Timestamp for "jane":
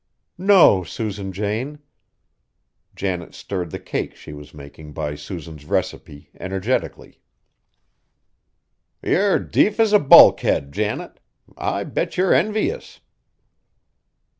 1.31-1.77